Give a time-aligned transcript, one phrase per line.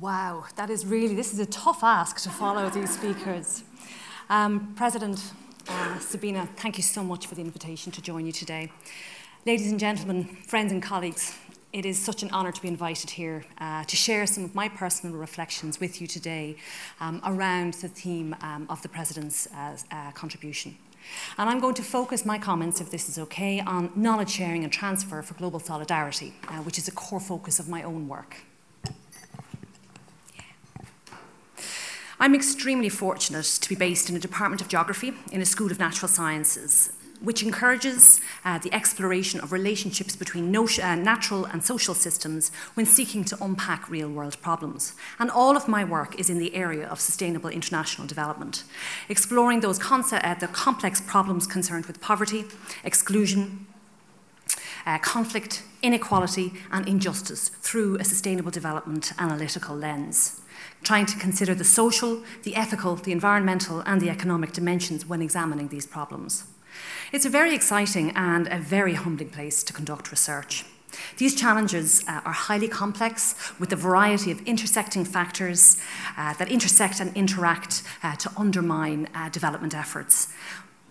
[0.00, 3.64] Wow, that is really, this is a tough ask to follow these speakers.
[4.30, 5.22] Um, President
[5.68, 8.72] uh, Sabina, thank you so much for the invitation to join you today.
[9.44, 11.36] Ladies and gentlemen, friends and colleagues,
[11.74, 14.70] it is such an honour to be invited here uh, to share some of my
[14.70, 16.56] personal reflections with you today
[17.00, 20.78] um, around the theme um, of the President's uh, uh, contribution.
[21.36, 24.72] And I'm going to focus my comments, if this is okay, on knowledge sharing and
[24.72, 28.38] transfer for global solidarity, uh, which is a core focus of my own work.
[32.22, 35.78] I'm extremely fortunate to be based in a Department of Geography in a School of
[35.78, 42.50] Natural Sciences which encourages uh, the exploration of relationships between uh, natural and social systems
[42.72, 44.94] when seeking to unpack real world problems.
[45.18, 48.64] And all of my work is in the area of sustainable international development,
[49.10, 52.46] exploring those concept, uh, the complex problems concerned with poverty,
[52.84, 53.66] exclusion,
[54.86, 60.40] uh, conflict, inequality, and injustice through a sustainable development analytical lens
[60.82, 65.68] trying to consider the social, the ethical, the environmental, and the economic dimensions when examining
[65.68, 66.44] these problems.
[67.12, 70.64] It's a very exciting and a very humbling place to conduct research.
[71.18, 75.80] These challenges uh, are highly complex with a variety of intersecting factors
[76.16, 80.32] uh, that intersect and interact uh, to undermine uh, development efforts.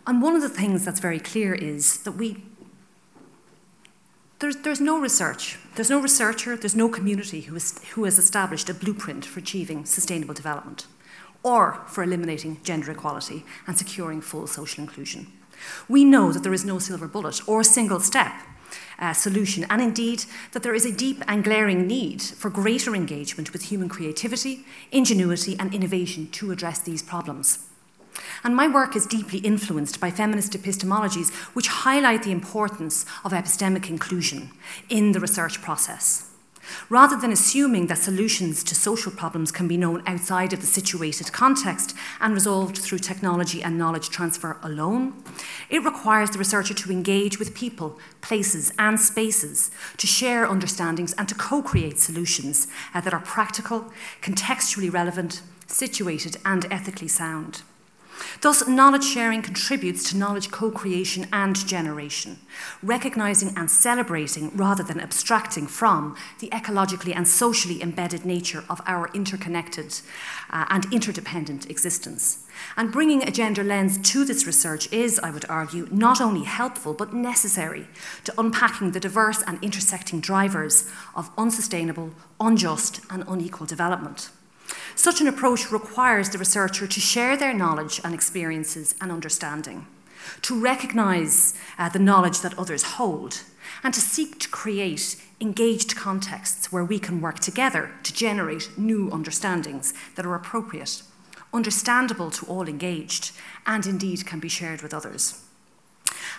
[0.07, 2.43] And one of the things that's very clear is that we
[4.39, 8.69] there's, there's no research, there's no researcher, there's no community who, is, who has established
[8.69, 10.87] a blueprint for achieving sustainable development
[11.43, 15.27] or for eliminating gender equality and securing full social inclusion.
[15.87, 18.31] We know that there is no silver bullet or single step
[18.99, 23.51] uh, solution, and indeed that there is a deep and glaring need for greater engagement
[23.53, 27.65] with human creativity, ingenuity, and innovation to address these problems.
[28.43, 33.89] And my work is deeply influenced by feminist epistemologies which highlight the importance of epistemic
[33.89, 34.51] inclusion
[34.89, 36.29] in the research process.
[36.89, 41.31] Rather than assuming that solutions to social problems can be known outside of the situated
[41.31, 45.13] context and resolved through technology and knowledge transfer alone,
[45.69, 51.27] it requires the researcher to engage with people, places, and spaces to share understandings and
[51.27, 53.91] to co create solutions uh, that are practical,
[54.21, 57.61] contextually relevant, situated, and ethically sound.
[58.41, 62.39] Thus, knowledge sharing contributes to knowledge co creation and generation,
[62.81, 69.09] recognizing and celebrating rather than abstracting from the ecologically and socially embedded nature of our
[69.13, 69.99] interconnected
[70.49, 72.45] uh, and interdependent existence.
[72.75, 76.93] And bringing a gender lens to this research is, I would argue, not only helpful
[76.93, 77.87] but necessary
[78.25, 84.29] to unpacking the diverse and intersecting drivers of unsustainable, unjust, and unequal development.
[84.99, 89.87] Such an approach requires the researcher to share their knowledge and experiences and understanding,
[90.41, 93.43] to recognise uh, the knowledge that others hold,
[93.81, 99.09] and to seek to create engaged contexts where we can work together to generate new
[99.13, 101.01] understandings that are appropriate,
[101.53, 103.31] understandable to all engaged,
[103.65, 105.45] and indeed can be shared with others.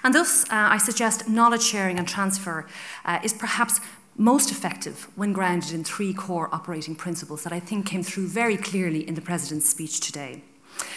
[0.05, 2.67] And thus, uh, I suggest knowledge sharing and transfer
[3.07, 3.81] uh, is perhaps
[4.17, 8.57] most effective when grounded in three core operating principles that I think came through very
[8.57, 10.43] clearly in the President's speech today.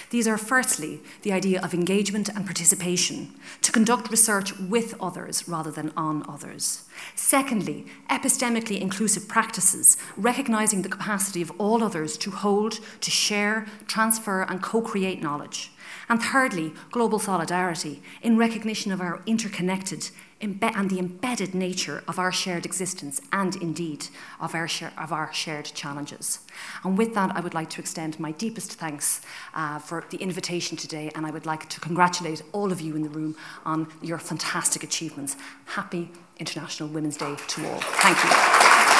[0.10, 5.72] These are firstly the idea of engagement and participation, to conduct research with others rather
[5.72, 6.84] than on others.
[7.16, 14.44] Secondly, epistemically inclusive practices, recognizing the capacity of all others to hold, to share, transfer,
[14.44, 15.72] and co create knowledge.
[16.10, 20.10] And thirdly, global solidarity, in recognition of our interconnected,
[20.44, 24.08] and the embedded nature of our shared existence and indeed
[24.42, 26.40] of our, of our shared challenges.
[26.84, 29.22] And with that, I would like to extend my deepest thanks
[29.54, 33.04] uh, for the invitation today, and I would like to congratulate all of you in
[33.04, 33.36] the room
[33.66, 35.38] on your fantastic achievements.
[35.66, 37.80] Happy International Women's Day to all.
[37.80, 38.93] Thank you.